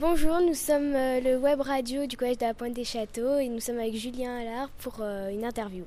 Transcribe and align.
Bonjour, 0.00 0.40
nous 0.40 0.54
sommes 0.54 0.94
euh, 0.94 1.18
le 1.18 1.38
web 1.38 1.60
radio 1.60 2.06
du 2.06 2.16
collège 2.16 2.38
de 2.38 2.44
la 2.44 2.54
Pointe 2.54 2.72
des 2.72 2.84
Châteaux 2.84 3.38
et 3.38 3.48
nous 3.48 3.58
sommes 3.58 3.80
avec 3.80 3.96
Julien 3.96 4.36
Allard 4.36 4.68
pour 4.78 4.98
euh, 5.00 5.30
une 5.30 5.44
interview. 5.44 5.86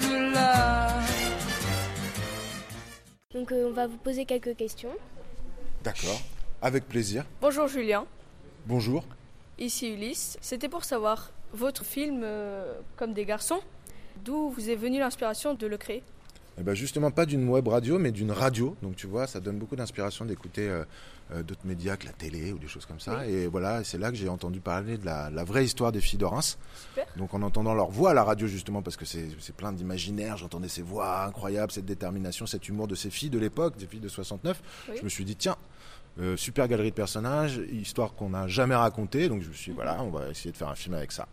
plus 0.00 0.32
là. 0.32 0.88
Donc 3.34 3.52
euh, 3.52 3.68
on 3.68 3.72
va 3.72 3.86
vous 3.86 3.96
poser 3.98 4.24
quelques 4.24 4.56
questions. 4.56 4.94
D'accord, 5.84 6.20
avec 6.62 6.88
plaisir. 6.88 7.24
Bonjour 7.40 7.68
Julien, 7.68 8.06
Bonjour. 8.66 9.04
ici 9.58 9.92
Ulysse. 9.92 10.36
C'était 10.40 10.68
pour 10.68 10.84
savoir 10.84 11.30
votre 11.52 11.84
film 11.84 12.22
euh, 12.24 12.74
comme 12.96 13.12
des 13.12 13.24
garçons, 13.24 13.60
d'où 14.24 14.50
vous 14.50 14.68
est 14.70 14.74
venue 14.74 14.98
l'inspiration 14.98 15.54
de 15.54 15.66
le 15.66 15.76
créer? 15.76 16.02
Eh 16.58 16.62
ben 16.62 16.74
justement 16.74 17.10
pas 17.10 17.26
d'une 17.26 17.48
web 17.48 17.68
radio, 17.68 17.98
mais 17.98 18.12
d'une 18.12 18.32
radio. 18.32 18.76
Donc 18.82 18.96
tu 18.96 19.06
vois, 19.06 19.26
ça 19.26 19.40
donne 19.40 19.58
beaucoup 19.58 19.76
d'inspiration 19.76 20.24
d'écouter 20.24 20.68
euh, 20.68 20.84
euh, 21.32 21.42
d'autres 21.42 21.66
médias 21.66 21.96
que 21.96 22.06
la 22.06 22.12
télé 22.12 22.52
ou 22.52 22.58
des 22.58 22.68
choses 22.68 22.86
comme 22.86 23.00
ça. 23.00 23.26
Et 23.26 23.46
voilà, 23.46 23.84
c'est 23.84 23.98
là 23.98 24.10
que 24.10 24.16
j'ai 24.16 24.28
entendu 24.28 24.60
parler 24.60 24.96
de 24.96 25.04
la, 25.04 25.28
la 25.28 25.44
vraie 25.44 25.64
histoire 25.64 25.92
des 25.92 26.00
filles 26.00 26.18
de 26.18 26.24
Reims. 26.24 26.56
Super. 26.88 27.06
Donc 27.16 27.34
en 27.34 27.42
entendant 27.42 27.74
leur 27.74 27.90
voix 27.90 28.12
à 28.12 28.14
la 28.14 28.24
radio 28.24 28.46
justement, 28.46 28.80
parce 28.80 28.96
que 28.96 29.04
c'est 29.04 29.28
c'est 29.38 29.54
plein 29.54 29.72
d'imaginaire, 29.72 30.36
j'entendais 30.38 30.68
ces 30.68 30.82
voix 30.82 31.24
incroyables, 31.24 31.72
cette 31.72 31.84
détermination, 31.84 32.46
cet 32.46 32.68
humour 32.68 32.88
de 32.88 32.94
ces 32.94 33.10
filles 33.10 33.30
de 33.30 33.38
l'époque, 33.38 33.76
des 33.76 33.86
filles 33.86 34.00
de 34.00 34.08
69. 34.08 34.62
Oui. 34.88 34.94
Je 34.98 35.04
me 35.04 35.08
suis 35.10 35.24
dit, 35.24 35.36
tiens, 35.36 35.56
euh, 36.18 36.36
super 36.36 36.66
galerie 36.66 36.90
de 36.90 36.94
personnages, 36.94 37.60
histoire 37.70 38.14
qu'on 38.14 38.30
n'a 38.30 38.48
jamais 38.48 38.74
racontée. 38.74 39.28
Donc 39.28 39.42
je 39.42 39.48
me 39.48 39.52
suis 39.52 39.72
dit, 39.72 39.76
voilà, 39.76 40.02
on 40.02 40.10
va 40.10 40.30
essayer 40.30 40.52
de 40.52 40.56
faire 40.56 40.68
un 40.68 40.74
film 40.74 40.94
avec 40.94 41.12
ça. 41.12 41.28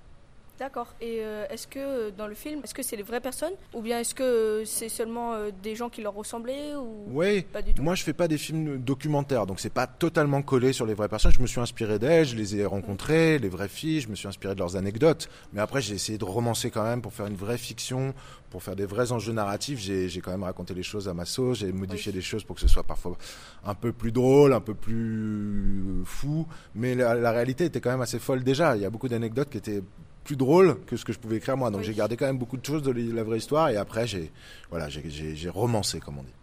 D'accord. 0.59 0.93
Et 1.01 1.17
euh, 1.21 1.45
est-ce 1.49 1.65
que 1.67 1.79
euh, 1.79 2.11
dans 2.15 2.27
le 2.27 2.35
film, 2.35 2.61
est-ce 2.63 2.75
que 2.75 2.83
c'est 2.83 2.95
les 2.95 3.01
vraies 3.03 3.19
personnes 3.19 3.53
ou 3.73 3.81
bien 3.81 3.99
est-ce 3.99 4.13
que 4.13 4.23
euh, 4.23 4.65
c'est 4.65 4.87
seulement 4.87 5.33
euh, 5.33 5.49
des 5.63 5.75
gens 5.75 5.89
qui 5.89 6.01
leur 6.03 6.13
ressemblaient 6.13 6.75
ou 6.75 7.05
Oui, 7.07 7.41
pas 7.41 7.63
du 7.63 7.73
tout? 7.73 7.81
Moi 7.81 7.95
je 7.95 8.03
fais 8.03 8.13
pas 8.13 8.27
des 8.27 8.37
films 8.37 8.77
documentaires, 8.77 9.47
donc 9.47 9.59
c'est 9.59 9.73
pas 9.73 9.87
totalement 9.87 10.43
collé 10.43 10.71
sur 10.71 10.85
les 10.85 10.93
vraies 10.93 11.09
personnes. 11.09 11.31
Je 11.31 11.39
me 11.41 11.47
suis 11.47 11.59
inspiré 11.59 11.97
d'elles, 11.97 12.25
je 12.27 12.35
les 12.35 12.55
ai 12.55 12.65
rencontrées, 12.65 13.39
les 13.39 13.49
vraies 13.49 13.67
filles, 13.67 14.01
je 14.01 14.09
me 14.09 14.15
suis 14.15 14.27
inspiré 14.27 14.53
de 14.53 14.59
leurs 14.59 14.75
anecdotes. 14.75 15.27
Mais 15.53 15.59
après 15.61 15.81
j'ai 15.81 15.95
essayé 15.95 16.19
de 16.19 16.23
romancer 16.25 16.69
quand 16.69 16.83
même 16.83 17.01
pour 17.01 17.13
faire 17.13 17.25
une 17.25 17.35
vraie 17.35 17.57
fiction, 17.57 18.13
pour 18.51 18.61
faire 18.61 18.75
des 18.75 18.85
vrais 18.85 19.11
enjeux 19.11 19.33
narratifs. 19.33 19.79
J'ai 19.79 20.07
j'ai 20.07 20.21
quand 20.21 20.31
même 20.31 20.43
raconté 20.43 20.75
les 20.75 20.83
choses 20.83 21.09
à 21.09 21.15
ma 21.15 21.25
sauce, 21.25 21.57
j'ai 21.59 21.71
modifié 21.71 22.11
Oui. 22.11 22.17
des 22.17 22.21
choses 22.21 22.43
pour 22.43 22.55
que 22.55 22.61
ce 22.61 22.67
soit 22.67 22.83
parfois 22.83 23.17
un 23.65 23.73
peu 23.73 23.91
plus 23.91 24.11
drôle, 24.11 24.53
un 24.53 24.61
peu 24.61 24.75
plus 24.75 26.03
fou. 26.05 26.45
Mais 26.75 26.93
la, 26.93 27.15
la 27.15 27.31
réalité 27.31 27.65
était 27.65 27.81
quand 27.81 27.89
même 27.91 28.01
assez 28.01 28.19
folle 28.19 28.43
déjà. 28.43 28.75
Il 28.75 28.83
y 28.83 28.85
a 28.85 28.89
beaucoup 28.91 29.09
d'anecdotes 29.09 29.49
qui 29.49 29.57
étaient 29.57 29.81
plus 30.23 30.35
drôles 30.35 30.79
que 30.85 30.95
ce 30.97 31.05
que 31.05 31.13
je 31.13 31.19
pouvais 31.19 31.37
écrire 31.37 31.57
moi. 31.57 31.69
Donc 31.69 31.81
Oui. 31.81 31.85
j'ai 31.87 31.93
gardé 31.93 32.15
quand 32.17 32.25
même 32.25 32.37
beaucoup 32.37 32.57
de 32.57 32.65
choses 32.65 32.81
de 32.83 32.91
la 32.91 33.23
vraie 33.23 33.37
histoire 33.37 33.69
et 33.69 33.77
après 33.77 34.07
j'ai 34.07 34.31
voilà 34.69 34.89
j'ai- 34.89 35.49
romancé 35.49 35.99
comme 35.99 36.17
on 36.19 36.23
dit. 36.23 36.33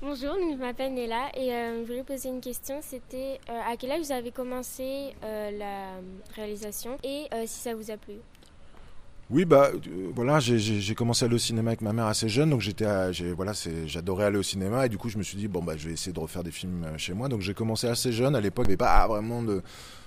Bonjour, 0.00 0.34
je 0.34 0.56
m'appelle 0.56 0.94
Nella 0.94 1.28
et 1.36 1.52
euh, 1.52 1.82
je 1.82 1.86
voulais 1.86 2.02
poser 2.02 2.28
une 2.28 2.40
question. 2.40 2.80
C'était 2.82 3.38
euh, 3.48 3.60
à 3.70 3.76
quel 3.76 3.92
âge 3.92 4.00
vous 4.00 4.10
avez 4.12 4.32
commencé 4.32 5.10
euh, 5.22 5.50
la 5.52 6.00
réalisation 6.34 6.96
et 7.04 7.26
si 7.46 7.60
ça 7.60 7.74
vous 7.74 7.90
a 7.90 7.96
plu? 7.96 8.14
Oui, 9.32 9.46
bah 9.46 9.70
euh, 9.72 10.10
voilà, 10.14 10.40
j'ai- 10.40 10.94
commencé 10.94 11.24
à 11.24 11.26
aller 11.26 11.36
au 11.36 11.38
cinéma 11.38 11.70
avec 11.70 11.80
ma 11.80 11.94
mère 11.94 12.04
assez 12.04 12.28
jeune, 12.28 12.50
donc 12.50 12.60
j'étais, 12.60 12.84
voilà, 13.34 13.52
j'adorais 13.86 14.26
aller 14.26 14.36
au 14.36 14.42
cinéma 14.42 14.84
et 14.84 14.90
du 14.90 14.98
coup 14.98 15.08
je 15.08 15.16
me 15.16 15.22
suis 15.22 15.38
dit 15.38 15.48
bon 15.48 15.62
bah 15.62 15.72
je 15.74 15.86
vais 15.88 15.94
essayer 15.94 16.12
de 16.12 16.20
refaire 16.20 16.44
des 16.44 16.50
films 16.50 16.84
euh, 16.84 16.98
chez 16.98 17.14
moi. 17.14 17.28
Donc 17.30 17.40
j'ai 17.40 17.54
commencé 17.54 17.86
assez 17.88 18.12
jeune. 18.12 18.36
À 18.36 18.40
l'époque, 18.42 18.66
il 18.68 18.76
pas 18.76 19.06
vraiment 19.06 19.42
de, 19.42 19.62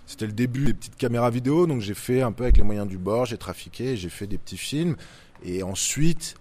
c'était 0.05 0.27
le 0.27 0.31
début 0.31 0.65
des 0.65 0.73
petites 0.75 0.95
caméras 0.95 1.31
vidéo, 1.31 1.65
donc 1.65 1.81
j'ai 1.81 1.95
fait 1.95 2.21
un 2.21 2.31
peu 2.31 2.43
avec 2.43 2.57
les 2.57 2.63
moyens 2.63 2.87
du 2.87 2.99
bord, 2.99 3.25
j'ai 3.25 3.37
trafiqué, 3.37 3.97
j'ai 3.97 4.09
fait 4.09 4.27
des 4.27 4.37
petits 4.37 4.57
films 4.57 4.95
et 5.43 5.63
ensuite 5.63 6.35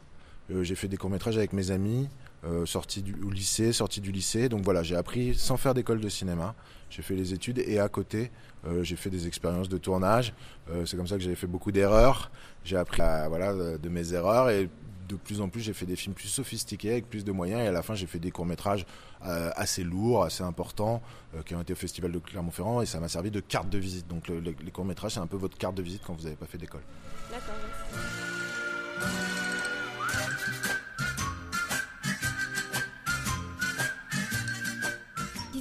euh, 0.51 0.63
j'ai 0.63 0.75
fait 0.75 0.89
des 0.89 0.99
courts 0.99 1.11
métrages 1.11 1.39
avec 1.39 1.55
mes 1.55 1.71
amis. 1.71 2.07
Euh, 2.47 2.67
sorti 2.67 3.01
du 3.03 3.15
lycée, 3.31 3.73
sorti 3.73 4.03
du 4.03 4.13
lycée, 4.13 4.51
donc 4.51 4.63
voilà, 4.65 4.83
j'ai 4.83 4.97
appris 4.97 5.35
sans 5.35 5.57
faire 5.57 5.73
d'école 5.73 6.01
de 6.01 6.09
cinéma. 6.11 6.55
J'ai 6.91 7.01
fait 7.01 7.15
les 7.15 7.33
études 7.33 7.59
et 7.59 7.79
à 7.79 7.89
côté, 7.89 8.31
euh, 8.67 8.83
j'ai 8.85 8.97
fait 8.97 9.09
des 9.09 9.27
expériences 9.27 9.71
de 9.71 9.79
tournage. 9.79 10.35
Euh, 10.71 10.85
c'est 10.85 10.97
comme 10.99 11.07
ça 11.07 11.17
que 11.17 11.23
j'avais 11.23 11.37
fait 11.37 11.47
beaucoup 11.47 11.73
d'erreurs. 11.73 12.31
J'ai 12.65 12.77
appris 12.77 13.01
voilà, 13.29 13.55
de, 13.79 13.89
mes 13.89 14.13
erreurs 14.13 14.51
et 14.51 14.69
de 15.09 15.17
plus 15.17 15.41
en 15.41 15.49
plus 15.49 15.61
j'ai 15.63 15.73
fait 15.73 15.87
des 15.87 15.97
films 15.97 16.15
plus 16.15 16.29
sophistiqués 16.29 16.93
avec 16.93 17.09
plus 17.09 17.25
de 17.25 17.33
moyens 17.33 17.63
et 17.63 17.67
à 17.67 17.73
la 17.73 17.83
fin 17.83 17.95
j'ai 17.95 18.07
fait 18.07 18.19
des 18.19 18.31
courts 18.31 18.47
métrages 18.47 18.85
assez 19.23 19.83
lourds, 19.85 20.25
assez 20.25 20.43
importants 20.43 21.03
qui 21.47 21.55
ont 21.55 21.61
été 21.63 21.73
au 21.73 21.77
festival 21.77 22.13
de 22.13 22.19
Clermont-Ferrand 22.19 22.81
et 22.83 22.87
ça 22.87 23.01
m'a 23.01 23.09
servi 23.09 23.31
de 23.31 23.41
carte 23.41 23.69
de 23.71 23.79
visite. 23.79 24.07
Donc 24.09 24.29
le- 24.29 24.41
le- 24.41 24.55
les 24.63 24.71
courts 24.71 24.85
métrages 24.87 25.13
c'est 25.13 25.21
un 25.21 25.27
peu 25.27 25.37
votre 25.39 25.57
carte 25.59 25.75
de 25.75 25.83
visite 25.83 26.03
quand 26.07 26.15
vous 26.15 26.25
n'avez 26.25 26.37
pas 26.37 26.47
fait 26.47 26.59
d'école. 26.59 26.83
D'accord. 27.31 27.55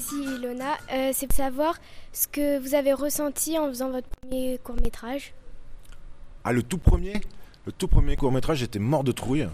Ici 0.03 0.15
Ilona, 0.35 0.77
Euh, 0.93 1.11
c'est 1.13 1.27
pour 1.27 1.35
savoir 1.37 1.77
ce 2.11 2.27
que 2.27 2.59
vous 2.59 2.75
avez 2.75 2.91
ressenti 2.91 3.57
en 3.57 3.67
faisant 3.69 3.89
votre 3.89 4.07
premier 4.09 4.57
court 4.57 4.75
métrage. 4.83 5.33
Ah 6.43 6.51
le 6.51 6.61
tout 6.61 6.77
premier, 6.77 7.21
le 7.65 7.71
tout 7.71 7.87
premier 7.87 8.17
court 8.17 8.31
métrage 8.33 8.57
j'étais 8.57 8.79
mort 8.79 9.05
de 9.05 9.13
trouille. 9.13 9.47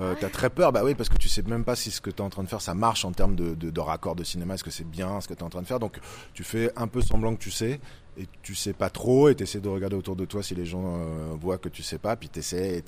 Euh, 0.00 0.14
T'as 0.18 0.30
très 0.30 0.48
peur, 0.48 0.72
bah 0.72 0.82
oui, 0.84 0.94
parce 0.94 1.10
que 1.10 1.18
tu 1.18 1.28
sais 1.28 1.42
même 1.42 1.64
pas 1.64 1.76
si 1.76 1.90
ce 1.90 2.00
que 2.00 2.08
tu 2.08 2.16
es 2.16 2.20
en 2.22 2.30
train 2.30 2.42
de 2.42 2.48
faire 2.48 2.62
ça 2.62 2.72
marche 2.74 3.04
en 3.04 3.12
termes 3.12 3.36
de, 3.36 3.54
de, 3.54 3.68
de 3.68 3.80
raccord 3.80 4.14
de 4.16 4.24
cinéma, 4.24 4.54
est-ce 4.54 4.64
que 4.64 4.70
c'est 4.70 4.88
bien 4.88 5.20
ce 5.20 5.28
que 5.28 5.34
tu 5.34 5.40
es 5.40 5.42
en 5.42 5.50
train 5.50 5.60
de 5.60 5.66
faire. 5.66 5.80
Donc 5.80 5.98
tu 6.32 6.44
fais 6.44 6.72
un 6.76 6.88
peu 6.88 7.02
semblant 7.02 7.34
que 7.34 7.40
tu 7.42 7.50
sais, 7.50 7.78
et 8.16 8.26
tu 8.42 8.54
sais 8.54 8.72
pas 8.72 8.88
trop, 8.88 9.28
et 9.28 9.34
tu 9.34 9.42
essaies 9.42 9.60
de 9.60 9.68
regarder 9.68 9.96
autour 9.96 10.16
de 10.16 10.24
toi 10.24 10.42
si 10.42 10.54
les 10.54 10.64
gens 10.64 10.82
euh, 10.96 11.34
voient 11.38 11.58
que 11.58 11.68
tu 11.68 11.82
sais 11.82 11.98
pas, 11.98 12.16
puis 12.16 12.30
tu 12.30 12.38
essaies 12.38 12.82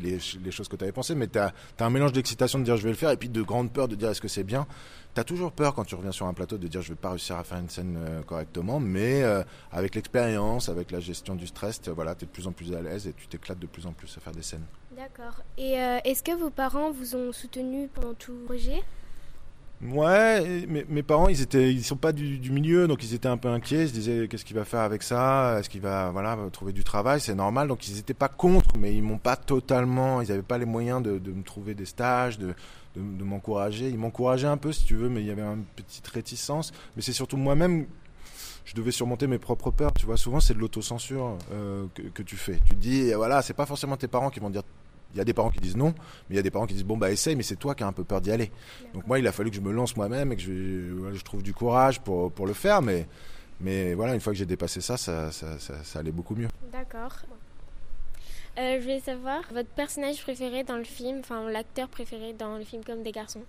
les, 0.00 0.18
les 0.44 0.50
choses 0.50 0.68
que 0.68 0.76
tu 0.76 0.84
avais 0.84 0.92
pensées, 0.92 1.14
mais 1.14 1.26
tu 1.26 1.38
as, 1.38 1.54
un 1.80 1.90
mélange 1.90 2.12
d'excitation 2.12 2.58
de 2.58 2.64
dire 2.64 2.76
je 2.76 2.82
vais 2.82 2.90
le 2.90 2.96
faire, 2.96 3.10
et 3.10 3.16
puis 3.16 3.30
de 3.30 3.40
grande 3.42 3.72
peur 3.72 3.88
de 3.88 3.94
dire 3.94 4.10
est-ce 4.10 4.20
que 4.20 4.28
c'est 4.28 4.44
bien. 4.44 4.66
Tu 5.14 5.20
as 5.22 5.24
toujours 5.24 5.52
peur 5.52 5.74
quand 5.74 5.84
tu 5.84 5.94
reviens 5.94 6.12
sur 6.12 6.26
un 6.26 6.34
plateau 6.34 6.58
de 6.58 6.68
dire 6.68 6.82
je 6.82 6.90
vais 6.90 6.94
pas 6.96 7.10
réussir 7.10 7.36
à 7.36 7.44
faire 7.44 7.58
une 7.58 7.70
scène 7.70 7.96
euh, 7.98 8.22
correctement, 8.22 8.78
mais 8.78 9.22
avec 9.70 9.94
l'expérience, 9.94 10.68
avec 10.68 10.90
la 10.90 11.00
gestion 11.00 11.34
du 11.34 11.46
stress, 11.46 11.80
t'es- 11.80 11.90
voilà, 11.90 12.14
tu 12.14 12.24
es 12.24 12.26
de 12.26 12.32
plus 12.32 12.46
en 12.46 12.52
plus 12.52 12.74
à 12.74 12.82
l'aise 12.82 13.06
et 13.06 13.14
tu 13.14 13.26
t'éclates 13.26 13.58
de 13.58 13.66
plus 13.66 13.86
en 13.86 13.92
plus 13.92 14.14
à 14.18 14.20
faire 14.20 14.34
des 14.34 14.42
scènes. 14.42 14.64
D'accord. 14.96 15.42
Et 15.56 15.80
euh, 15.80 15.98
est-ce 16.04 16.22
que 16.22 16.32
vos 16.32 16.50
parents 16.50 16.90
vous 16.90 17.16
ont 17.16 17.32
soutenu 17.32 17.88
pendant 17.88 18.14
tout 18.14 18.32
le 18.32 18.44
projet? 18.44 18.82
Ouais, 19.84 20.64
mes, 20.68 21.02
parents, 21.02 21.26
ils 21.26 21.40
étaient, 21.40 21.72
ils 21.72 21.82
sont 21.82 21.96
pas 21.96 22.12
du, 22.12 22.38
milieu, 22.52 22.86
donc 22.86 23.02
ils 23.02 23.14
étaient 23.14 23.28
un 23.28 23.36
peu 23.36 23.48
inquiets. 23.48 23.82
Ils 23.82 23.88
se 23.88 23.92
disaient, 23.92 24.28
qu'est-ce 24.28 24.44
qu'il 24.44 24.54
va 24.54 24.64
faire 24.64 24.80
avec 24.80 25.02
ça? 25.02 25.56
Est-ce 25.58 25.68
qu'il 25.68 25.80
va, 25.80 26.10
voilà, 26.10 26.38
trouver 26.52 26.72
du 26.72 26.84
travail? 26.84 27.20
C'est 27.20 27.34
normal. 27.34 27.66
Donc 27.66 27.88
ils 27.88 27.98
étaient 27.98 28.14
pas 28.14 28.28
contre, 28.28 28.78
mais 28.78 28.94
ils 28.94 29.02
m'ont 29.02 29.18
pas 29.18 29.34
totalement. 29.34 30.20
Ils 30.20 30.30
avaient 30.30 30.42
pas 30.42 30.58
les 30.58 30.66
moyens 30.66 31.02
de, 31.02 31.18
me 31.18 31.42
trouver 31.42 31.74
des 31.74 31.84
stages, 31.84 32.38
de, 32.38 32.54
m'encourager. 32.96 33.88
Ils 33.88 33.98
m'encourageaient 33.98 34.46
un 34.46 34.56
peu, 34.56 34.72
si 34.72 34.84
tu 34.84 34.94
veux, 34.94 35.08
mais 35.08 35.20
il 35.20 35.26
y 35.26 35.32
avait 35.32 35.42
une 35.42 35.64
petite 35.74 36.06
réticence. 36.06 36.72
Mais 36.94 37.02
c'est 37.02 37.12
surtout 37.12 37.36
moi-même. 37.36 37.86
Je 38.64 38.74
devais 38.74 38.92
surmonter 38.92 39.26
mes 39.26 39.38
propres 39.38 39.72
peurs. 39.72 39.92
Tu 39.94 40.06
vois, 40.06 40.16
souvent 40.16 40.38
c'est 40.38 40.54
de 40.54 40.60
l'autocensure 40.60 41.38
euh, 41.50 41.86
que, 42.14 42.22
tu 42.22 42.36
fais. 42.36 42.60
Tu 42.66 42.76
dis, 42.76 43.12
voilà, 43.14 43.42
c'est 43.42 43.54
pas 43.54 43.66
forcément 43.66 43.96
tes 43.96 44.06
parents 44.06 44.30
qui 44.30 44.38
vont 44.38 44.50
dire. 44.50 44.62
Il 45.14 45.18
y 45.18 45.20
a 45.20 45.24
des 45.24 45.34
parents 45.34 45.50
qui 45.50 45.60
disent 45.60 45.76
non, 45.76 45.94
mais 46.28 46.34
il 46.34 46.36
y 46.36 46.38
a 46.38 46.42
des 46.42 46.50
parents 46.50 46.66
qui 46.66 46.74
disent 46.74 46.84
bon 46.84 46.96
bah 46.96 47.10
essaye, 47.10 47.36
mais 47.36 47.42
c'est 47.42 47.56
toi 47.56 47.74
qui 47.74 47.82
as 47.82 47.86
un 47.86 47.92
peu 47.92 48.04
peur 48.04 48.20
d'y 48.20 48.30
aller. 48.30 48.50
Donc 48.94 49.06
moi, 49.06 49.18
il 49.18 49.26
a 49.26 49.32
fallu 49.32 49.50
que 49.50 49.56
je 49.56 49.60
me 49.60 49.72
lance 49.72 49.96
moi-même 49.96 50.32
et 50.32 50.36
que 50.36 50.42
je, 50.42 51.22
trouve 51.22 51.42
du 51.42 51.52
courage 51.52 52.00
pour, 52.00 52.32
pour 52.32 52.46
le 52.46 52.54
faire. 52.54 52.82
Mais, 52.82 53.06
mais 53.60 53.94
voilà, 53.94 54.14
une 54.14 54.20
fois 54.20 54.32
que 54.32 54.38
j'ai 54.38 54.46
dépassé 54.46 54.80
ça 54.80 54.96
ça, 54.96 55.30
ça, 55.30 55.58
ça, 55.58 55.74
ça 55.84 55.98
allait 55.98 56.12
beaucoup 56.12 56.34
mieux. 56.34 56.48
D'accord. 56.72 57.16
Euh, 58.58 58.76
je 58.76 58.82
voulais 58.82 59.00
savoir 59.00 59.42
votre 59.52 59.70
personnage 59.70 60.20
préféré 60.22 60.62
dans 60.62 60.76
le 60.76 60.84
film, 60.84 61.20
enfin 61.20 61.48
l'acteur 61.48 61.88
préféré 61.88 62.34
dans 62.34 62.58
le 62.58 62.64
film 62.64 62.84
Comme 62.84 63.02
des 63.02 63.12
garçons. 63.12 63.42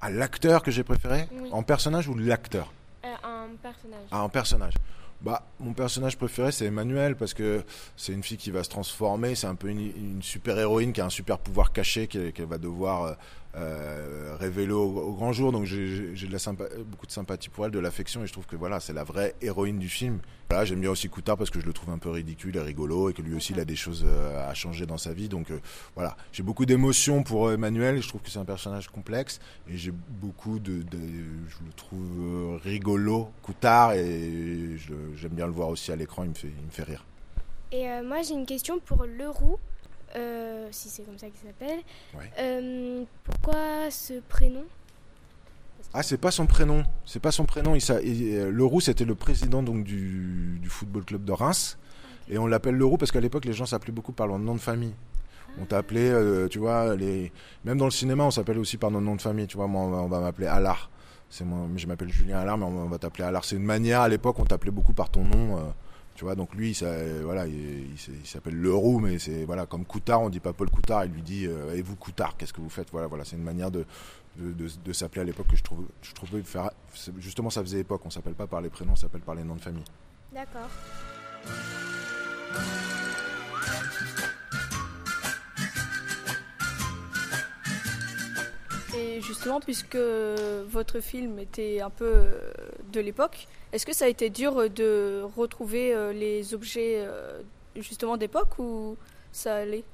À 0.00 0.10
l'acteur 0.10 0.62
que 0.62 0.70
j'ai 0.70 0.82
préféré? 0.82 1.28
Oui. 1.32 1.50
En 1.52 1.62
personnage 1.62 2.08
ou 2.08 2.16
l'acteur? 2.16 2.72
Euh, 3.04 3.14
un 3.22 3.48
personnage. 3.62 4.08
Ah, 4.10 4.22
en 4.22 4.28
personnage. 4.28 4.74
Bah, 5.22 5.46
mon 5.60 5.72
personnage 5.72 6.18
préféré, 6.18 6.50
c'est 6.50 6.64
Emmanuel, 6.66 7.16
parce 7.16 7.32
que 7.32 7.64
c'est 7.96 8.12
une 8.12 8.24
fille 8.24 8.36
qui 8.36 8.50
va 8.50 8.64
se 8.64 8.68
transformer. 8.68 9.36
C'est 9.36 9.46
un 9.46 9.54
peu 9.54 9.68
une, 9.68 9.80
une 9.80 10.22
super 10.22 10.58
héroïne 10.58 10.92
qui 10.92 11.00
a 11.00 11.04
un 11.04 11.10
super 11.10 11.38
pouvoir 11.38 11.72
caché 11.72 12.08
qu'elle 12.08 12.32
qu'elle 12.32 12.46
va 12.46 12.58
devoir 12.58 13.16
euh, 13.56 14.36
révéler 14.38 14.72
au, 14.72 14.82
au 14.84 15.12
grand 15.12 15.32
jour. 15.32 15.52
Donc 15.52 15.64
j'ai- 15.64 16.12
de 16.14 16.32
la 16.32 16.38
beaucoup 16.84 17.06
de 17.06 17.12
sympathie 17.12 17.48
pour 17.48 17.66
elle, 17.66 17.70
de 17.72 17.78
l'affection, 17.78 18.22
et 18.22 18.26
je 18.26 18.32
trouve 18.32 18.46
que 18.46 18.56
voilà, 18.56 18.80
c'est 18.80 18.92
la 18.92 19.04
vraie 19.04 19.34
héroïne 19.42 19.78
du 19.78 19.88
film. 19.88 20.20
Voilà, 20.50 20.64
j'aime 20.64 20.80
bien 20.80 20.90
aussi 20.90 21.08
Coutard 21.08 21.36
parce 21.38 21.50
que 21.50 21.60
je 21.60 21.66
le 21.66 21.72
trouve 21.72 21.90
un 21.90 21.98
peu 21.98 22.10
ridicule 22.10 22.56
et 22.56 22.60
rigolo, 22.60 23.10
et 23.10 23.12
que 23.14 23.22
lui 23.22 23.34
aussi 23.34 23.52
il 23.52 23.60
a 23.60 23.64
des 23.64 23.76
choses 23.76 24.04
euh, 24.06 24.50
à 24.50 24.54
changer 24.54 24.86
dans 24.86 24.98
sa 24.98 25.12
vie. 25.12 25.28
Donc 25.28 25.50
euh, 25.50 25.58
voilà, 25.94 26.16
j'ai 26.32 26.42
beaucoup 26.42 26.66
d'émotions 26.66 27.22
pour 27.22 27.48
euh, 27.48 27.54
Emmanuel. 27.54 28.00
Je 28.02 28.08
trouve 28.08 28.20
que 28.22 28.30
c'est 28.30 28.38
un 28.38 28.44
personnage 28.44 28.88
complexe, 28.88 29.40
et 29.68 29.76
j'ai 29.76 29.92
beaucoup 29.92 30.58
de, 30.58 30.82
de- 30.82 30.98
je 31.48 31.56
le 31.64 31.72
trouve 31.76 32.60
rigolo, 32.64 33.28
Coutard, 33.42 33.92
et 33.94 34.76
j'aime 35.16 35.32
bien 35.32 35.46
le 35.46 35.52
voir 35.52 35.68
aussi 35.68 35.92
à 35.92 35.96
l'écran. 35.96 36.24
Il 36.24 36.30
me 36.30 36.34
fait, 36.34 36.48
il 36.58 36.66
me 36.66 36.70
fait 36.70 36.84
rire. 36.84 37.04
Et 37.72 37.88
euh, 37.88 38.02
moi, 38.06 38.20
j'ai 38.22 38.34
une 38.34 38.44
question 38.46 38.78
pour 38.80 39.04
Leroux, 39.04 39.58
euh, 40.16 40.68
si 40.70 40.88
c'est 40.88 41.02
comme 41.02 41.18
ça 41.18 41.26
qu'il 41.28 41.46
s'appelle. 41.46 41.80
Ouais. 42.14 42.30
Euh, 42.38 43.04
pourquoi 43.24 43.90
ce 43.90 44.14
prénom? 44.28 44.64
Ah, 45.94 46.02
c'est 46.02 46.16
pas 46.18 46.30
son 46.30 46.46
prénom. 46.46 46.84
C'est 47.04 47.20
pas 47.20 47.32
son 47.32 47.44
prénom. 47.44 47.74
Il, 47.74 47.82
euh, 47.90 48.50
Leroux, 48.50 48.80
c'était 48.80 49.04
le 49.04 49.14
président 49.14 49.62
donc 49.62 49.84
du, 49.84 50.58
du 50.60 50.68
football 50.68 51.04
club 51.04 51.24
de 51.24 51.32
Reims. 51.32 51.78
Et 52.28 52.38
on 52.38 52.46
l'appelle 52.46 52.76
Leroux 52.76 52.96
parce 52.96 53.10
qu'à 53.10 53.20
l'époque, 53.20 53.44
les 53.44 53.52
gens 53.52 53.66
s'appelaient 53.66 53.92
beaucoup 53.92 54.12
par 54.12 54.26
leur 54.26 54.38
nom 54.38 54.54
de 54.54 54.60
famille. 54.60 54.94
On 55.60 55.66
t'appelait, 55.66 56.10
euh, 56.10 56.48
tu 56.48 56.58
vois, 56.58 56.96
les... 56.96 57.30
même 57.64 57.76
dans 57.76 57.84
le 57.84 57.90
cinéma, 57.90 58.24
on 58.24 58.30
s'appelle 58.30 58.58
aussi 58.58 58.78
par 58.78 58.90
nos 58.90 59.02
noms 59.02 59.16
de 59.16 59.20
famille. 59.20 59.46
Tu 59.46 59.56
vois, 59.56 59.66
moi, 59.66 59.82
on 59.82 60.08
va, 60.08 60.20
m'appeler 60.20 60.46
Allard. 60.46 60.90
C'est 61.28 61.44
moi, 61.44 61.66
je 61.76 61.86
m'appelle 61.86 62.10
Julien 62.10 62.38
Allard, 62.38 62.56
mais 62.56 62.64
on 62.64 62.86
va 62.86 62.98
t'appeler 62.98 63.24
Allard. 63.24 63.44
C'est 63.44 63.56
une 63.56 63.64
manière, 63.64 64.00
à 64.00 64.08
l'époque, 64.08 64.38
on 64.38 64.44
t'appelait 64.44 64.70
beaucoup 64.70 64.94
par 64.94 65.10
ton 65.10 65.24
nom. 65.24 65.58
euh, 65.58 65.62
donc 66.36 66.54
lui, 66.54 66.74
ça, 66.74 66.86
euh, 66.86 67.22
voilà, 67.24 67.46
il, 67.46 67.54
il 67.54 67.94
il 67.94 68.26
s'appelle 68.26 68.54
Leroux, 68.54 69.00
mais 69.00 69.18
c'est 69.18 69.44
voilà, 69.44 69.66
comme 69.66 69.84
Coutard, 69.84 70.22
on 70.22 70.30
dit 70.30 70.40
pas 70.40 70.52
Paul 70.52 70.70
Coutard. 70.70 71.04
Il 71.04 71.12
lui 71.12 71.22
dit, 71.22 71.46
euh, 71.46 71.74
et 71.74 71.82
vous 71.82 71.96
Coutard, 71.96 72.36
qu'est-ce 72.36 72.52
que 72.52 72.60
vous 72.60 72.70
faites? 72.70 72.90
Voilà, 72.92 73.06
voilà, 73.06 73.24
c'est 73.24 73.36
une 73.36 73.42
manière 73.42 73.70
de, 73.70 73.84
s'appeler 74.92 75.22
à 75.22 75.24
l'époque 75.24 75.48
que 75.48 75.56
je 75.56 75.62
trouve, 75.62 75.86
je 76.00 76.12
trouvais 76.12 76.42
faire, 76.42 76.70
justement, 77.18 77.50
ça 77.50 77.62
faisait 77.62 77.80
époque. 77.80 78.02
On 78.04 78.10
s'appelle 78.10 78.34
pas 78.34 78.46
par 78.46 78.60
les 78.60 78.70
prénoms, 78.70 78.92
on 78.92 78.96
s'appelle 78.96 79.22
par 79.22 79.34
les 79.34 79.44
noms 79.44 79.56
de 79.56 79.60
famille. 79.60 79.84
D'accord. 80.32 80.68
Et 88.96 89.20
justement, 89.22 89.60
puisque 89.60 89.96
votre 89.96 91.00
film 91.00 91.38
était 91.38 91.80
un 91.80 91.90
peu 91.90 92.12
euh, 92.14 92.52
de 92.92 93.00
l'époque, 93.00 93.48
est-ce 93.72 93.86
que 93.86 93.94
ça 93.94 94.04
a 94.04 94.08
été 94.08 94.30
dur 94.30 94.68
de 94.70 95.22
retrouver 95.36 95.94
euh, 95.94 96.12
les 96.12 96.54
objets 96.54 96.96
euh, 96.98 97.40
justement 97.76 98.16
d'époque 98.16 98.58
ou 98.58 98.96
ça 99.32 99.56
allait? 99.56 99.84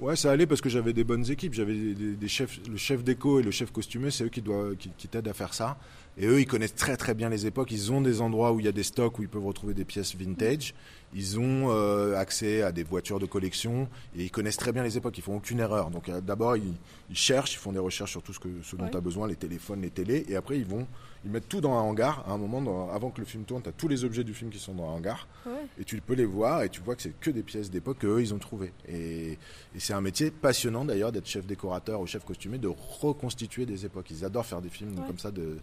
Ouais, 0.00 0.16
ça 0.16 0.30
allait 0.30 0.46
parce 0.46 0.60
que 0.60 0.68
j'avais 0.68 0.92
des 0.92 1.04
bonnes 1.04 1.28
équipes. 1.30 1.54
J'avais 1.54 1.74
des, 1.74 2.28
chefs, 2.28 2.58
le 2.68 2.76
chef 2.76 3.02
déco 3.02 3.40
et 3.40 3.42
le 3.42 3.50
chef 3.50 3.72
costumé, 3.72 4.10
c'est 4.10 4.24
eux 4.24 4.28
qui, 4.28 4.42
doivent, 4.42 4.76
qui 4.76 5.08
t'aident 5.08 5.28
à 5.28 5.34
faire 5.34 5.54
ça. 5.54 5.76
Et 6.20 6.26
eux, 6.26 6.40
ils 6.40 6.46
connaissent 6.46 6.74
très 6.74 6.96
très 6.96 7.14
bien 7.14 7.28
les 7.28 7.46
époques. 7.46 7.70
Ils 7.70 7.92
ont 7.92 8.00
des 8.00 8.20
endroits 8.20 8.52
où 8.52 8.58
il 8.60 8.66
y 8.66 8.68
a 8.68 8.72
des 8.72 8.82
stocks 8.82 9.18
où 9.18 9.22
ils 9.22 9.28
peuvent 9.28 9.46
retrouver 9.46 9.72
des 9.72 9.84
pièces 9.84 10.16
vintage. 10.16 10.74
Ils 11.14 11.38
ont 11.38 11.70
euh, 11.70 12.16
accès 12.18 12.60
à 12.62 12.72
des 12.72 12.82
voitures 12.82 13.18
de 13.20 13.24
collection 13.24 13.88
et 14.16 14.24
ils 14.24 14.30
connaissent 14.30 14.56
très 14.58 14.72
bien 14.72 14.82
les 14.82 14.96
époques. 14.98 15.16
Ils 15.16 15.22
font 15.22 15.36
aucune 15.36 15.60
erreur. 15.60 15.90
Donc 15.90 16.08
euh, 16.08 16.20
d'abord, 16.20 16.56
ils, 16.56 16.74
ils 17.08 17.16
cherchent, 17.16 17.54
ils 17.54 17.58
font 17.58 17.72
des 17.72 17.78
recherches 17.78 18.10
sur 18.10 18.22
tout 18.22 18.32
ce, 18.34 18.40
que, 18.40 18.48
ce 18.62 18.74
dont 18.76 18.84
Ouais. 18.84 18.90
tu 18.90 18.96
as 18.96 19.00
besoin, 19.00 19.28
les 19.28 19.36
téléphones, 19.36 19.80
les 19.80 19.90
télés. 19.90 20.26
Et 20.28 20.34
après, 20.36 20.58
ils 20.58 20.66
vont, 20.66 20.86
ils 21.24 21.30
mettent 21.30 21.48
tout 21.48 21.60
dans 21.60 21.72
un 21.72 21.80
hangar. 21.80 22.24
À 22.28 22.32
un 22.32 22.36
moment, 22.36 22.60
dans- 22.60 22.90
avant 22.90 23.10
que 23.10 23.20
le 23.20 23.26
film 23.26 23.44
tourne, 23.44 23.62
tu 23.62 23.68
as 23.68 23.72
tous 23.72 23.88
les 23.88 24.04
objets 24.04 24.24
du 24.24 24.34
film 24.34 24.50
qui 24.50 24.58
sont 24.58 24.74
dans 24.74 24.84
un 24.90 24.94
hangar. 24.94 25.28
Ouais. 25.46 25.52
Et 25.80 25.84
tu 25.84 25.98
peux 26.00 26.14
les 26.14 26.26
voir 26.26 26.62
et 26.64 26.68
tu 26.68 26.80
vois 26.80 26.96
que 26.96 27.02
c'est 27.02 27.18
que 27.20 27.30
des 27.30 27.42
pièces 27.44 27.70
d'époque 27.70 27.98
qu'eux, 28.00 28.20
ils 28.20 28.34
ont 28.34 28.38
trouvées. 28.38 28.72
Et, 28.88 29.32
et 29.32 29.78
c'est 29.78 29.94
un 29.94 30.00
métier 30.02 30.30
passionnant 30.32 30.84
d'ailleurs 30.84 31.12
d'être 31.12 31.26
chef 31.28 31.46
décorateur 31.46 32.00
ou 32.00 32.06
chef 32.08 32.24
costumé, 32.24 32.58
de 32.58 32.68
reconstituer 33.00 33.64
des 33.66 33.86
époques. 33.86 34.10
Ils 34.10 34.24
adorent 34.24 34.46
faire 34.46 34.60
des 34.60 34.68
films 34.68 34.98
Ouais. 34.98 35.06
comme 35.06 35.18
ça 35.18 35.30
de- 35.30 35.58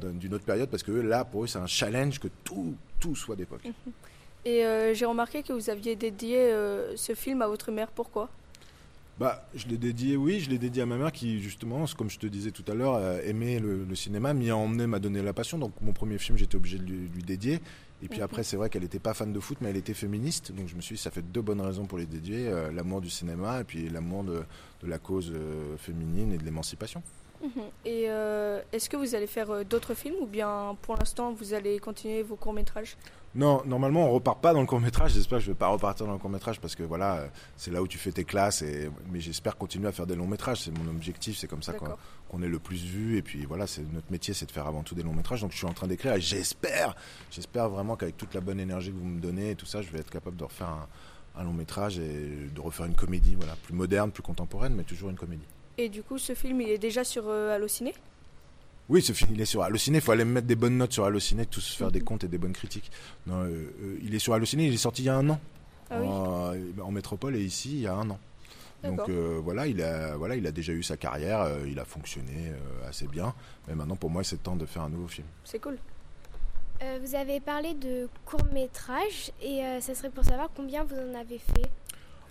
d'une 0.00 0.34
autre 0.34 0.44
période 0.44 0.68
parce 0.68 0.82
que 0.82 0.92
eux, 0.92 1.02
là, 1.02 1.24
pour 1.24 1.44
eux, 1.44 1.46
c'est 1.46 1.58
un 1.58 1.66
challenge 1.66 2.18
que 2.18 2.28
tout, 2.44 2.74
tout 3.00 3.14
soit 3.16 3.36
d'époque. 3.36 3.62
Et 4.44 4.64
euh, 4.64 4.92
j'ai 4.94 5.06
remarqué 5.06 5.42
que 5.42 5.52
vous 5.52 5.70
aviez 5.70 5.96
dédié 5.96 6.38
euh, 6.38 6.96
ce 6.96 7.14
film 7.14 7.40
à 7.42 7.46
votre 7.46 7.70
mère. 7.72 7.88
Pourquoi? 7.88 8.28
Bah, 9.18 9.46
je 9.54 9.68
l'ai 9.68 9.76
dédié, 9.78 10.16
oui, 10.16 10.40
je 10.40 10.50
l'ai 10.50 10.58
dédié 10.58 10.82
à 10.82 10.86
ma 10.86 10.96
mère 10.96 11.12
qui, 11.12 11.40
justement, 11.40 11.84
comme 11.96 12.10
je 12.10 12.18
te 12.18 12.26
disais 12.26 12.50
tout 12.50 12.64
à 12.66 12.74
l'heure, 12.74 12.96
euh, 12.96 13.20
aimait 13.24 13.60
le, 13.60 13.84
le 13.84 13.94
cinéma, 13.94 14.34
m'y 14.34 14.50
a 14.50 14.56
emmené, 14.56 14.86
m'a 14.88 14.98
donné 14.98 15.22
la 15.22 15.32
passion. 15.32 15.56
Donc, 15.56 15.72
mon 15.80 15.92
premier 15.92 16.18
film, 16.18 16.36
j'étais 16.36 16.56
obligé 16.56 16.78
de 16.78 16.82
lui, 16.84 17.08
lui 17.14 17.22
dédier. 17.22 17.60
Et 18.02 18.08
puis 18.08 18.18
Mhm. 18.18 18.24
après, 18.24 18.42
c'est 18.42 18.56
vrai 18.56 18.68
qu'elle 18.68 18.82
n'était 18.82 18.98
pas 18.98 19.14
fan 19.14 19.32
de 19.32 19.38
foot, 19.38 19.58
mais 19.60 19.70
elle 19.70 19.76
était 19.76 19.94
féministe. 19.94 20.50
Donc, 20.52 20.66
je 20.68 20.74
me 20.74 20.80
suis 20.80 20.96
dit, 20.96 21.00
ça 21.00 21.12
fait 21.12 21.22
deux 21.22 21.42
bonnes 21.42 21.60
raisons 21.60 21.86
pour 21.86 21.96
les 21.96 22.06
dédier 22.06 22.48
euh, 22.48 22.72
l'amour 22.72 23.00
du 23.00 23.08
cinéma 23.08 23.60
et 23.60 23.64
puis 23.64 23.88
l'amour 23.88 24.24
de, 24.24 24.42
de 24.82 24.86
la 24.88 24.98
cause 24.98 25.30
euh, 25.32 25.76
féminine 25.78 26.32
et 26.32 26.36
de 26.36 26.44
l'émancipation. 26.44 27.00
Et 27.84 28.06
euh, 28.08 28.60
est-ce 28.72 28.88
que 28.88 28.96
vous 28.96 29.14
allez 29.14 29.26
faire 29.26 29.50
euh, 29.50 29.64
d'autres 29.64 29.94
films 29.94 30.16
ou 30.20 30.26
bien 30.26 30.76
pour 30.82 30.96
l'instant 30.96 31.32
vous 31.32 31.54
allez 31.54 31.78
continuer 31.78 32.22
vos 32.22 32.36
courts-métrages? 32.36 32.96
Non, 33.34 33.62
normalement, 33.66 34.08
on 34.08 34.12
repart 34.12 34.40
pas 34.40 34.52
dans 34.52 34.60
le 34.60 34.66
court 34.66 34.80
métrage. 34.80 35.14
J'espère 35.14 35.38
que 35.38 35.44
je 35.44 35.50
vais 35.50 35.56
pas 35.56 35.66
repartir 35.66 36.06
dans 36.06 36.12
le 36.12 36.18
court 36.18 36.30
métrage 36.30 36.60
parce 36.60 36.76
que 36.76 36.84
voilà, 36.84 37.16
euh, 37.16 37.28
c'est 37.56 37.72
là 37.72 37.82
où 37.82 37.88
tu 37.88 37.98
fais 37.98 38.12
tes 38.12 38.24
classes. 38.24 38.62
Et... 38.62 38.88
Mais 39.10 39.20
j'espère 39.20 39.56
continuer 39.56 39.88
à 39.88 39.92
faire 39.92 40.06
des 40.06 40.14
longs 40.14 40.28
métrages. 40.28 40.60
C'est 40.62 40.78
mon 40.78 40.88
objectif. 40.88 41.36
C'est 41.36 41.48
comme 41.48 41.62
ça 41.62 41.72
qu'on 41.72 42.42
est 42.42 42.48
le 42.48 42.58
plus 42.60 42.84
vu. 42.84 43.16
Et 43.16 43.22
puis 43.22 43.44
voilà, 43.44 43.66
c'est 43.66 43.82
notre 43.92 44.10
métier, 44.12 44.34
c'est 44.34 44.46
de 44.46 44.52
faire 44.52 44.68
avant 44.68 44.84
tout 44.84 44.94
des 44.94 45.02
longs 45.02 45.12
métrages. 45.12 45.40
Donc 45.40 45.50
je 45.50 45.56
suis 45.56 45.66
en 45.66 45.72
train 45.72 45.88
d'écrire 45.88 46.14
et 46.14 46.20
j'espère, 46.20 46.94
j'espère 47.30 47.68
vraiment 47.68 47.96
qu'avec 47.96 48.16
toute 48.16 48.34
la 48.34 48.40
bonne 48.40 48.60
énergie 48.60 48.92
que 48.92 48.96
vous 48.96 49.04
me 49.04 49.20
donnez 49.20 49.50
et 49.50 49.54
tout 49.56 49.66
ça, 49.66 49.82
je 49.82 49.90
vais 49.90 49.98
être 49.98 50.10
capable 50.10 50.36
de 50.36 50.44
refaire 50.44 50.68
un, 50.68 50.86
un 51.36 51.42
long 51.42 51.52
métrage 51.52 51.98
et 51.98 52.48
de 52.54 52.60
refaire 52.60 52.86
une 52.86 52.94
comédie, 52.94 53.34
voilà, 53.34 53.56
plus 53.64 53.74
moderne, 53.74 54.12
plus 54.12 54.22
contemporaine, 54.22 54.74
mais 54.74 54.84
toujours 54.84 55.10
une 55.10 55.16
comédie. 55.16 55.46
Et 55.78 55.88
du 55.88 56.02
coup, 56.02 56.18
ce 56.18 56.34
film, 56.34 56.60
il 56.60 56.68
est 56.70 56.78
déjà 56.78 57.04
sur 57.04 57.24
euh, 57.28 57.54
Allociné? 57.54 57.94
Oui, 58.88 59.00
ce 59.02 59.12
film, 59.12 59.30
il 59.34 59.40
est 59.40 59.44
sur 59.46 59.62
Allociné. 59.62 59.98
Il 59.98 60.00
faut 60.02 60.12
aller 60.12 60.24
me 60.24 60.32
mettre 60.32 60.46
des 60.46 60.56
bonnes 60.56 60.76
notes 60.76 60.92
sur 60.92 61.04
Allociné, 61.04 61.46
tous 61.46 61.74
faire 61.74 61.90
des 61.90 62.00
Mhm. 62.00 62.04
comptes 62.04 62.24
et 62.24 62.28
des 62.28 62.38
bonnes 62.38 62.52
critiques. 62.52 62.90
Non, 63.26 63.42
euh, 63.42 63.72
euh, 63.82 63.98
il 64.02 64.14
est 64.14 64.18
sur 64.18 64.34
Allociné. 64.34 64.66
Il 64.66 64.74
est 64.74 64.78
sorti 64.78 65.02
il 65.02 65.06
y 65.06 65.08
a 65.08 65.16
un 65.16 65.28
an. 65.30 65.40
Ah 65.90 66.00
oui. 66.00 66.06
en, 66.08 66.82
en 66.86 66.90
métropole 66.90 67.36
et 67.36 67.42
ici 67.44 67.72
il 67.72 67.80
y 67.80 67.86
a 67.86 67.94
un 67.94 68.08
an. 68.08 68.18
Donc 68.82 69.08
euh, 69.08 69.38
voilà, 69.42 69.66
il 69.66 69.82
a, 69.82 70.16
voilà, 70.16 70.34
il 70.36 70.46
a 70.46 70.50
déjà 70.52 70.72
eu 70.72 70.82
sa 70.82 70.96
carrière, 70.98 71.40
euh, 71.42 71.66
il 71.66 71.78
a 71.78 71.84
fonctionné 71.86 72.48
euh, 72.50 72.88
assez 72.88 73.06
bien. 73.06 73.34
Mais 73.68 73.74
maintenant, 73.74 73.96
pour 73.96 74.10
moi, 74.10 74.22
c'est 74.24 74.42
temps 74.42 74.56
de 74.56 74.66
faire 74.66 74.82
un 74.82 74.90
nouveau 74.90 75.08
film. 75.08 75.26
C'est 75.44 75.58
cool. 75.58 75.78
Euh, 76.82 76.98
vous 77.02 77.14
avez 77.14 77.40
parlé 77.40 77.72
de 77.74 78.08
court 78.26 78.44
métrage 78.52 79.30
et 79.42 79.62
euh, 79.64 79.80
ça 79.80 79.94
serait 79.94 80.10
pour 80.10 80.24
savoir 80.24 80.50
combien 80.54 80.84
vous 80.84 80.96
en 80.96 81.14
avez 81.18 81.38
fait. 81.38 81.68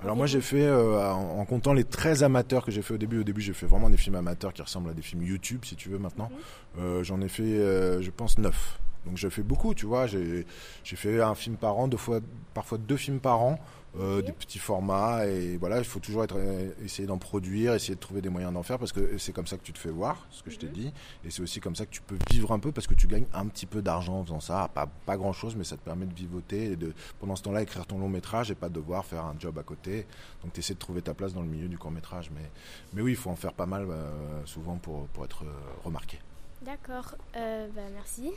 Alors 0.01 0.15
moi, 0.17 0.25
j'ai 0.25 0.41
fait, 0.41 0.65
euh, 0.65 1.11
en, 1.11 1.45
comptant 1.45 1.73
les 1.73 1.85
13 1.85 2.23
amateurs 2.23 2.65
que 2.65 2.71
j'ai 2.71 2.81
fait 2.81 2.93
au 2.93 2.97
début, 2.97 3.19
au 3.19 3.23
début, 3.23 3.41
j'ai 3.41 3.53
fait 3.53 3.65
vraiment 3.65 3.89
des 3.89 3.97
films 3.97 4.15
amateurs 4.15 4.51
qui 4.53 4.61
ressemblent 4.61 4.89
à 4.89 4.93
des 4.93 5.01
films 5.01 5.23
YouTube, 5.23 5.61
si 5.63 5.75
tu 5.75 5.89
veux, 5.89 5.97
maintenant. 5.97 6.29
Euh, 6.77 7.03
J'en 7.03 7.21
ai 7.21 7.29
fait, 7.29 7.43
euh, 7.43 8.01
je 8.01 8.11
pense, 8.11 8.37
9. 8.37 8.79
Donc 9.05 9.17
je 9.17 9.27
fais 9.29 9.43
beaucoup, 9.43 9.73
tu 9.73 9.85
vois. 9.85 10.07
J'ai 10.07 10.45
j'ai 10.83 10.95
fait 10.95 11.21
un 11.21 11.35
film 11.35 11.55
par 11.57 11.77
an, 11.77 11.87
deux 11.87 11.97
fois, 11.97 12.19
parfois 12.53 12.77
deux 12.77 12.97
films 12.97 13.19
par 13.19 13.41
an, 13.41 13.59
euh, 13.99 14.21
des 14.21 14.31
petits 14.31 14.59
formats. 14.59 15.25
Et 15.27 15.57
voilà, 15.57 15.77
il 15.79 15.83
faut 15.83 15.99
toujours 15.99 16.23
être, 16.23 16.35
euh, 16.37 16.71
essayer 16.83 17.07
d'en 17.07 17.17
produire, 17.17 17.73
essayer 17.73 17.95
de 17.95 17.99
trouver 17.99 18.21
des 18.21 18.29
moyens 18.29 18.53
d'en 18.53 18.63
faire 18.63 18.79
parce 18.79 18.91
que 18.93 19.17
c'est 19.17 19.33
comme 19.33 19.45
ça 19.45 19.57
que 19.57 19.63
tu 19.63 19.73
te 19.73 19.77
fais 19.77 19.89
voir, 19.91 20.25
ce 20.31 20.41
que 20.41 20.49
je 20.51 20.57
t'ai 20.57 20.67
Mhm. 20.67 20.73
dit. 20.73 20.93
Et 21.25 21.31
c'est 21.31 21.41
aussi 21.41 21.59
comme 21.59 21.75
ça 21.75 21.85
que 21.85 21.91
tu 21.91 22.01
peux 22.01 22.17
vivre 22.31 22.51
un 22.53 22.59
peu 22.59 22.71
parce 22.71 22.87
que 22.87 22.93
tu 22.93 23.07
gagnes 23.07 23.25
un 23.33 23.45
petit 23.47 23.65
peu 23.65 23.81
d'argent 23.81 24.19
en 24.19 24.23
faisant 24.23 24.39
ça. 24.39 24.69
Pas, 24.73 24.87
pas 25.05 25.17
grand 25.17 25.33
chose, 25.33 25.55
mais 25.55 25.63
ça 25.65 25.75
te 25.77 25.81
permet 25.83 26.05
de 26.05 26.13
vivoter 26.13 26.71
et 26.71 26.75
de, 26.75 26.93
pendant 27.19 27.35
ce 27.35 27.43
temps-là, 27.43 27.61
écrire 27.61 27.85
ton 27.85 27.97
long 27.99 28.09
métrage 28.09 28.49
et 28.51 28.55
pas 28.55 28.69
devoir 28.69 29.05
faire 29.05 29.25
un 29.25 29.35
job 29.37 29.57
à 29.59 29.63
côté. 29.63 30.07
Donc 30.43 30.53
tu 30.53 30.59
essaies 30.61 30.73
de 30.75 30.79
trouver 30.79 31.01
ta 31.01 31.13
place 31.13 31.33
dans 31.33 31.41
le 31.41 31.47
milieu 31.47 31.67
du 31.67 31.77
court 31.77 31.91
métrage. 31.91 32.31
Mais, 32.33 32.49
mais 32.93 33.01
oui, 33.01 33.11
il 33.11 33.17
faut 33.17 33.29
en 33.29 33.35
faire 33.35 33.53
pas 33.53 33.65
mal 33.65 33.85
euh, 33.89 34.41
souvent 34.45 34.77
pour, 34.77 35.07
pour 35.07 35.25
être 35.25 35.43
remarqué. 35.83 36.19
D'accord, 36.63 37.15
euh, 37.35 37.67
bah, 37.75 37.81
merci. 37.93 38.31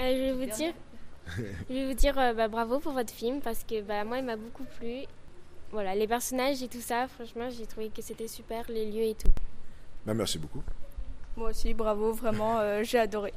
Euh, 0.00 0.16
je 0.16 0.20
vais 0.20 0.32
vous 0.32 0.54
dire, 0.54 0.72
je 1.68 1.74
vais 1.74 1.86
vous 1.86 1.94
dire 1.94 2.16
euh, 2.18 2.32
bah, 2.34 2.46
bravo 2.48 2.78
pour 2.78 2.92
votre 2.92 3.12
film 3.12 3.40
parce 3.40 3.64
que 3.64 3.82
bah, 3.82 4.04
moi 4.04 4.18
il 4.18 4.24
m'a 4.24 4.36
beaucoup 4.36 4.64
plu. 4.78 5.02
Voilà, 5.72 5.94
les 5.94 6.06
personnages 6.06 6.62
et 6.62 6.68
tout 6.68 6.80
ça, 6.80 7.08
franchement 7.08 7.48
j'ai 7.50 7.66
trouvé 7.66 7.88
que 7.88 8.00
c'était 8.02 8.28
super, 8.28 8.64
les 8.68 8.90
lieux 8.90 9.04
et 9.04 9.14
tout. 9.14 9.30
Ben, 10.06 10.14
merci 10.14 10.38
beaucoup. 10.38 10.62
Moi 11.36 11.50
aussi, 11.50 11.74
bravo, 11.74 12.12
vraiment, 12.12 12.58
euh, 12.58 12.82
j'ai 12.84 12.98
adoré. 12.98 13.32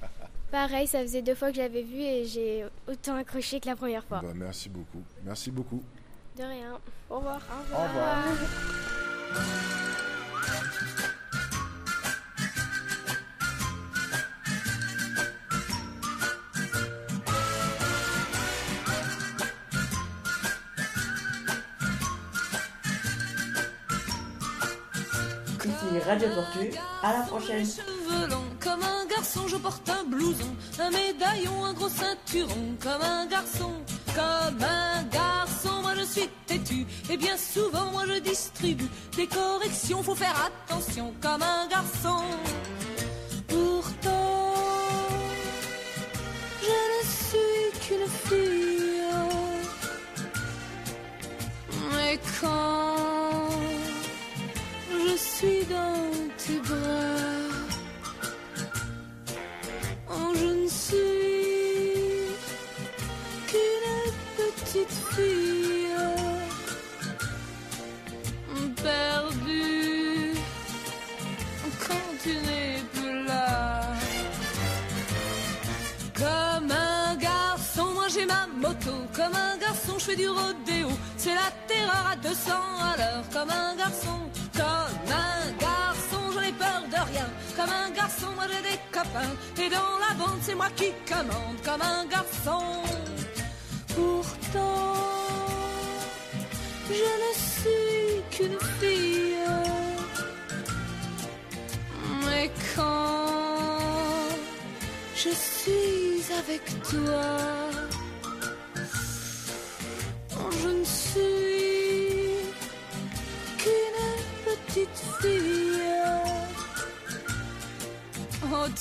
Pareil, 0.50 0.86
ça 0.86 1.00
faisait 1.02 1.22
deux 1.22 1.34
fois 1.34 1.50
que 1.50 1.56
j'avais 1.56 1.82
vu 1.82 2.00
et 2.00 2.24
j'ai 2.24 2.64
autant 2.88 3.14
accroché 3.16 3.60
que 3.60 3.68
la 3.68 3.76
première 3.76 4.04
fois. 4.04 4.20
Ben, 4.22 4.34
merci 4.34 4.68
beaucoup. 4.68 5.02
Merci 5.24 5.50
beaucoup. 5.50 5.82
De 6.36 6.42
rien. 6.42 6.78
Au 7.10 7.16
revoir. 7.16 7.40
Au 7.72 7.74
Au 7.74 7.82
revoir. 7.82 8.24
Ici 25.66 25.98
Radio 26.06 26.28
Tortue. 26.28 26.78
À 27.02 27.12
la 27.12 27.20
prochaine. 27.22 27.66
comme 28.60 28.82
un 28.82 29.06
garçon, 29.06 29.48
je 29.48 29.56
porte 29.56 29.88
un 29.88 30.04
blouson, 30.04 30.54
un 30.78 30.90
médaillon, 30.90 31.64
un 31.64 31.72
gros 31.72 31.88
ceinturon 31.88 32.76
comme 32.80 33.02
un 33.02 33.26
garçon, 33.26 33.72
comme 34.14 34.62
un 34.62 35.02
garçon. 35.10 35.82
Moi 35.82 35.94
je 35.96 36.04
suis 36.04 36.28
têtu 36.46 36.86
et 37.10 37.16
bien 37.16 37.36
souvent 37.36 37.90
moi 37.90 38.04
je 38.06 38.20
distribue 38.20 38.88
des 39.16 39.26
corrections. 39.26 40.02
Faut 40.04 40.14
faire 40.14 40.36
attention 40.46 41.12
comme 41.20 41.42
un 41.42 41.66
garçon. 41.66 42.22
Pourtant, 43.48 44.45
Comme 78.86 79.34
un 79.34 79.56
garçon, 79.56 79.94
je 79.98 80.04
fais 80.04 80.16
du 80.16 80.28
rodéo. 80.28 80.88
C'est 81.16 81.34
la 81.34 81.50
terreur 81.66 82.06
à 82.12 82.16
200 82.16 82.52
à 82.92 82.96
l'heure. 82.96 83.24
Comme 83.32 83.50
un 83.50 83.74
garçon, 83.76 84.18
comme 84.54 85.10
un 85.10 85.50
garçon, 85.58 86.20
j'en 86.32 86.40
ai 86.42 86.52
peur 86.52 86.82
de 86.90 87.10
rien. 87.10 87.28
Comme 87.56 87.70
un 87.70 87.90
garçon, 87.90 88.26
moi 88.36 88.44
j'ai 88.50 88.62
des 88.70 88.78
copains. 88.92 89.34
Et 89.58 89.68
dans 89.70 89.98
la 90.06 90.14
bande, 90.14 90.38
c'est 90.42 90.54
moi 90.54 90.68
qui 90.76 90.92
commande. 91.08 91.56
Comme 91.64 91.82
un 91.82 92.04
garçon. 92.06 92.62
Pourtant, 93.94 94.94
je 96.88 97.10
ne 97.24 97.32
suis 97.34 98.22
qu'une 98.30 98.58
fille. 98.78 99.36
Mais 102.24 102.50
quand 102.74 103.26
je 105.14 105.30
suis 105.30 106.32
avec 106.38 106.62
toi, 106.82 107.65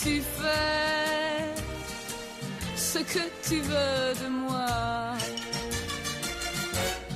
Tu 0.04 0.22
fais 0.22 1.54
ce 2.76 3.00
que 3.00 3.20
tu 3.48 3.62
veux 3.62 4.14
de 4.24 4.28
moi. 4.30 4.66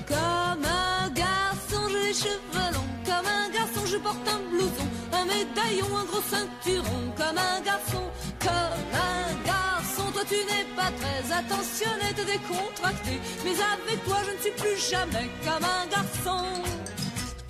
Comme 0.08 0.64
un 0.66 1.10
garçon, 1.10 1.90
j'ai 1.90 2.00
les 2.08 2.14
cheveux 2.14 2.72
longs. 2.74 2.94
Comme 3.06 3.28
un 3.28 3.50
garçon, 3.50 3.86
je 3.86 3.98
porte 3.98 4.28
un 4.28 4.40
blouson, 4.50 4.88
un 5.14 5.26
médaillon, 5.26 5.98
un 5.98 6.06
gros 6.06 6.22
ceinturon. 6.22 7.12
Comme 7.18 7.38
un 7.38 7.62
garçon, 7.62 8.04
comme 8.40 8.82
un 8.94 9.46
garçon, 9.46 10.12
toi 10.14 10.24
tu 10.28 10.36
n'es 10.36 10.66
pas 10.76 10.92
très 11.02 11.32
attentionné, 11.40 12.14
t'es 12.16 12.26
décontracté. 12.26 13.20
Mais 13.44 13.56
avec 13.74 14.04
toi, 14.06 14.18
je 14.26 14.32
ne 14.32 14.42
suis 14.42 14.52
plus 14.52 14.90
jamais 14.90 15.30
comme 15.44 15.66
un 15.66 15.86
garçon. 15.88 16.46